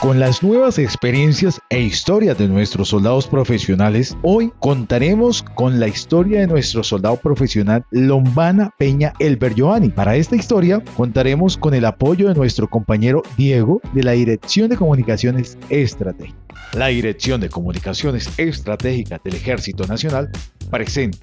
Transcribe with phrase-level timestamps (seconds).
[0.00, 6.40] Con las nuevas experiencias e historias de nuestros soldados profesionales, hoy contaremos con la historia
[6.40, 9.90] de nuestro soldado profesional Lombana Peña Elber Giovanni.
[9.90, 14.78] Para esta historia contaremos con el apoyo de nuestro compañero Diego de la Dirección de
[14.78, 16.40] Comunicaciones Estratégicas.
[16.72, 20.30] La Dirección de Comunicaciones Estratégicas del Ejército Nacional
[20.70, 21.18] presenta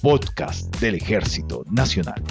[0.00, 2.22] Podcast del Ejército Nacional.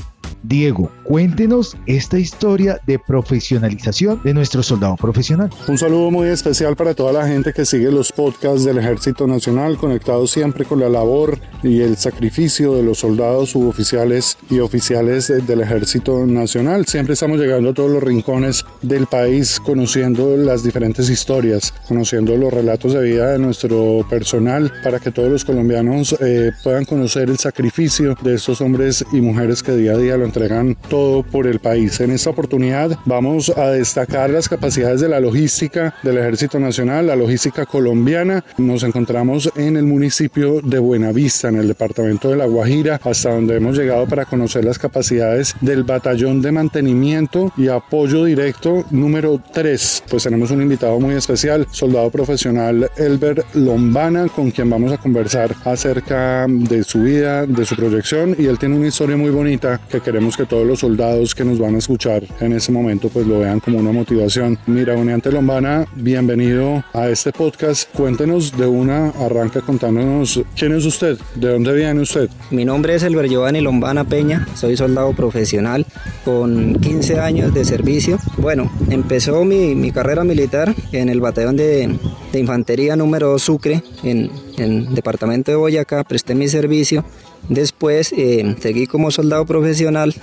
[0.42, 5.50] Diego, cuéntenos esta historia de profesionalización de nuestro soldado profesional.
[5.68, 9.75] Un saludo muy especial para toda la gente que sigue los podcasts del Ejército Nacional,
[9.75, 15.60] conectados siempre con la labor y el sacrificio de los soldados, suboficiales y oficiales del
[15.60, 16.86] Ejército Nacional.
[16.86, 22.54] Siempre estamos llegando a todos los rincones del país, conociendo las diferentes historias, conociendo los
[22.54, 27.37] relatos de vida de nuestro personal, para que todos los colombianos eh, puedan conocer el
[27.37, 31.00] sacrificio de estos hombres y mujeres que día a día lo entregan todo
[31.32, 32.00] por el país.
[32.00, 37.16] En esta oportunidad vamos a destacar las capacidades de la logística del Ejército Nacional, la
[37.16, 38.44] logística colombiana.
[38.58, 43.58] Nos encontramos en el municipio de Buenavista, en el departamento de La Guajira, hasta donde
[43.58, 50.04] hemos llegado para conocer las capacidades del batallón de mantenimiento y apoyo directo número 3.
[50.09, 55.56] Pues tenemos un invitado muy especial, soldado profesional Elber Lombana, con quien vamos a conversar
[55.66, 60.02] acerca de su vida, de su proyección y él tiene una historia muy bonita que
[60.02, 63.39] queremos que todos los soldados que nos van a escuchar en ese momento pues lo
[63.39, 64.58] vean como una motivación.
[64.67, 67.89] Mira, Uniante Lombana, bienvenido a este podcast.
[67.95, 72.30] Cuéntenos de una, arranca contándonos quién es usted, de dónde viene usted.
[72.50, 75.86] Mi nombre es Elber Giovanni Lombana Peña, soy soldado profesional
[76.25, 78.17] con 15 años de servicio.
[78.38, 81.95] Bueno, empezó mi, mi carrera militar en el batallón de,
[82.33, 87.05] de infantería número 2 Sucre en, en el departamento de Boyacá, presté mi servicio
[87.50, 90.14] Después eh, seguí como soldado profesional,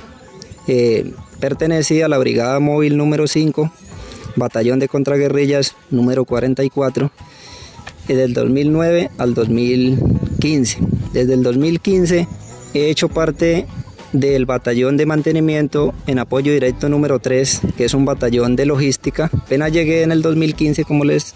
[0.68, 3.72] eh, pertenecí a la Brigada Móvil número 5,
[4.36, 7.10] Batallón de Contraguerrillas número 44,
[8.06, 10.78] desde el 2009 al 2015.
[11.12, 12.28] Desde el 2015
[12.74, 13.66] he hecho parte
[14.12, 19.30] del batallón de mantenimiento en apoyo directo número 3, que es un batallón de logística.
[19.32, 21.34] Apenas llegué en el 2015, como les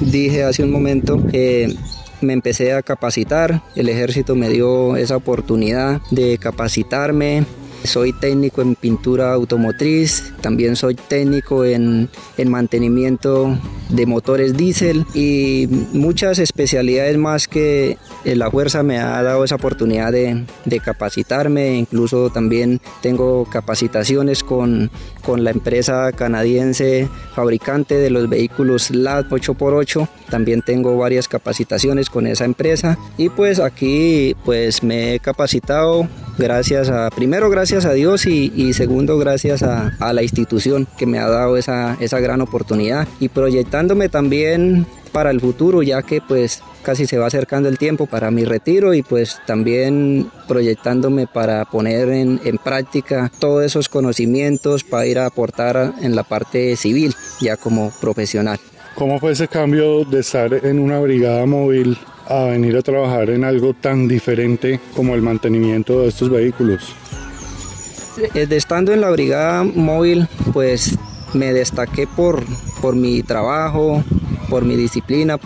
[0.00, 1.74] dije hace un momento, eh,
[2.20, 7.44] me empecé a capacitar, el ejército me dio esa oportunidad de capacitarme,
[7.84, 12.08] soy técnico en pintura automotriz, también soy técnico en,
[12.46, 17.98] mantenimiento de motores diésel y muchas especialidades más que
[18.34, 20.44] la fuerza me ha dado esa oportunidad de,
[20.84, 21.76] capacitarme.
[21.76, 24.90] Incluso también tengo capacitaciones con,
[25.24, 30.08] con la empresa canadiense fabricante de los vehículos LAD 8x8.
[30.30, 36.88] También tengo varias capacitaciones con esa empresa y pues aquí pues me he capacitado gracias
[36.90, 41.56] a, primero gracias a Dios y, segundo gracias a, la institución que me ha dado
[41.56, 44.86] esa, esa gran oportunidad y proyectándome también
[45.16, 48.92] para el futuro ya que pues casi se va acercando el tiempo para mi retiro
[48.92, 55.24] y pues también proyectándome para poner en, en, práctica todos esos conocimientos para ir a
[55.24, 58.58] aportar en la parte civil ya como profesional.
[58.94, 61.96] ¿Cómo fue ese cambio de estar en una brigada móvil
[62.28, 66.94] a venir a trabajar en algo tan diferente como el mantenimiento de estos vehículos?
[68.34, 70.98] Eh, estando en la brigada móvil, pues
[71.32, 72.44] me destaqué por,
[72.82, 74.04] por mi trabajo,
[74.48, 75.38] por mi disciplina,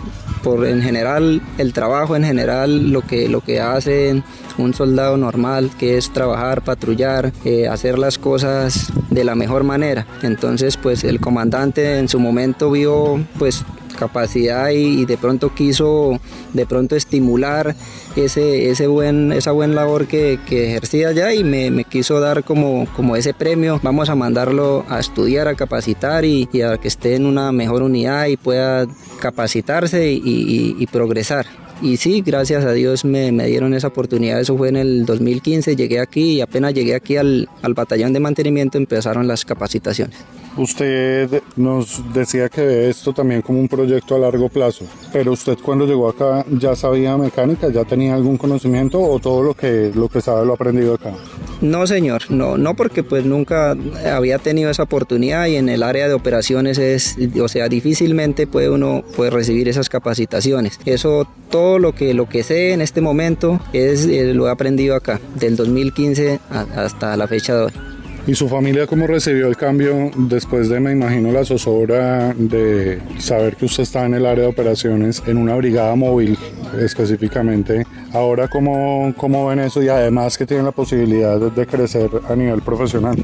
[0.43, 4.23] por en general el trabajo en general, lo que, lo que hace
[4.57, 10.05] un soldado normal, que es trabajar, patrullar, eh, hacer las cosas de la mejor manera.
[10.21, 13.63] Entonces, pues el comandante en su momento vio pues
[14.01, 16.19] capacidad y, de pronto quiso
[16.53, 17.75] de pronto estimular
[18.15, 23.15] ese, ese buen, esa buena labor que, ejercía allá y me, quiso dar como, como
[23.15, 23.79] ese premio.
[23.83, 28.25] Vamos a mandarlo a estudiar, a capacitar y, a que esté en una mejor unidad
[28.25, 28.87] y pueda
[29.19, 31.45] capacitarse y, progresar.
[31.81, 34.39] Y sí, gracias a Dios me, dieron esa oportunidad.
[34.39, 35.75] Eso fue en el 2015.
[35.75, 40.17] Llegué aquí y apenas llegué aquí al, al batallón de mantenimiento empezaron las capacitaciones.
[40.57, 45.57] Usted nos decía que ve esto también como un proyecto a largo plazo, pero usted
[45.63, 50.09] cuando llegó acá ya sabía mecánica, ya tenía algún conocimiento o todo lo que lo
[50.09, 51.13] que sabe lo ha aprendido acá.
[51.61, 56.07] No, señor, no, no porque pues nunca había tenido esa oportunidad y en el área
[56.07, 60.79] de operaciones es, o sea, difícilmente puede uno puede recibir esas capacitaciones.
[60.85, 64.95] Eso todo lo que lo que sé en este momento es eh, lo he aprendido
[64.95, 66.39] acá, del 2015
[66.75, 67.90] hasta la fecha de hoy.
[68.27, 73.55] ¿Y su familia cómo recibió el cambio después de, me imagino, la zozobra de saber
[73.55, 76.37] que usted está en el área de operaciones en una brigada móvil
[76.79, 77.83] específicamente?
[78.13, 82.61] Ahora, ¿cómo, cómo ven eso y además que tienen la posibilidad de crecer a nivel
[82.61, 83.15] profesional?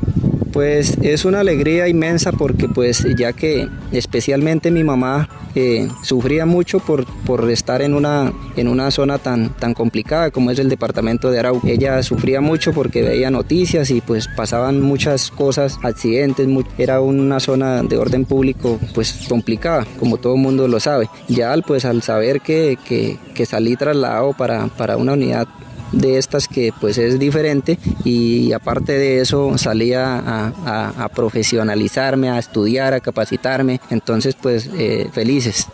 [0.58, 6.80] Pues es una alegría inmensa porque pues ya que especialmente mi mamá eh, sufría mucho
[6.80, 11.30] por, por estar en una, en una zona tan, tan complicada como es el departamento
[11.30, 11.70] de Arauca.
[11.70, 16.48] Ella sufría mucho porque veía noticias y pues pasaban muchas cosas, accidentes,
[16.80, 21.08] era una zona de orden público pues complicada, como todo el mundo lo sabe.
[21.28, 25.48] Ya pues al saber que, que, salí trasladado para, para una unidad
[25.92, 32.94] de estas que pues es diferente y aparte de eso salía a, profesionalizarme, a estudiar,
[32.94, 35.68] a capacitarme, entonces pues eh, felices.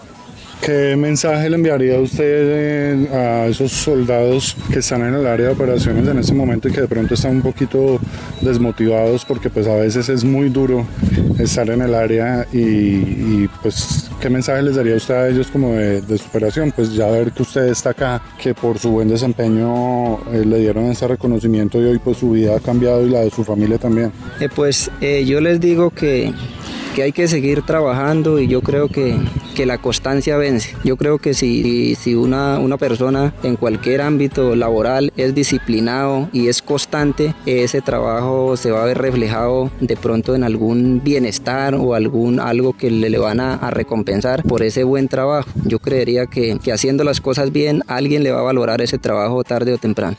[0.64, 5.52] ¿Qué mensaje le enviaría usted eh, a esos soldados que están en el área de
[5.52, 8.00] operaciones en este momento y que de pronto están un poquito
[8.40, 10.86] desmotivados porque pues a veces es muy duro
[11.38, 16.18] estar en el área y, pues qué mensaje les daría usted a ellos como de,
[16.18, 16.72] superación?
[16.72, 20.86] Pues ya ver que usted está acá, que por su buen desempeño eh, le dieron
[20.86, 24.14] ese reconocimiento y hoy pues su vida ha cambiado y la de su familia también.
[24.40, 26.32] Eh, pues yo les digo que
[26.94, 29.18] que hay que seguir trabajando y yo creo que,
[29.54, 30.76] que la constancia vence.
[30.84, 36.48] Yo creo que si, si una, una persona en cualquier ámbito laboral es disciplinado y
[36.48, 41.94] es constante, ese trabajo se va a ver reflejado de pronto en algún bienestar o
[41.94, 45.50] algún algo que le, le van a, recompensar por ese buen trabajo.
[45.66, 49.44] Yo creería que, que haciendo las cosas bien, alguien le va a valorar ese trabajo
[49.44, 50.18] tarde o temprano.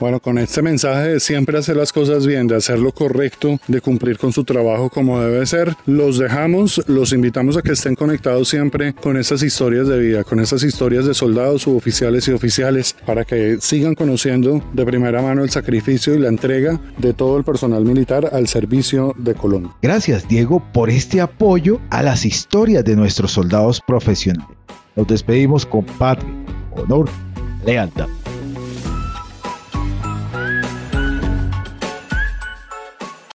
[0.00, 3.80] Bueno, con este mensaje de siempre hacer las cosas bien, de hacer lo correcto, de
[3.80, 8.48] cumplir con su trabajo como debe ser, los dejamos, los invitamos a que estén conectados
[8.48, 13.24] siempre con estas historias de vida, con estas historias de soldados, suboficiales y oficiales, para
[13.24, 17.84] que sigan conociendo de primera mano el sacrificio y la entrega de todo el personal
[17.84, 19.72] militar al servicio de Colombia.
[19.82, 24.56] Gracias, Diego, por este apoyo a las historias de nuestros soldados profesionales.
[24.94, 26.32] Nos despedimos con patria,
[26.76, 27.08] honor,
[27.64, 28.08] lealtad.